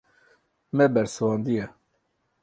[0.75, 1.65] Me bersivandiye.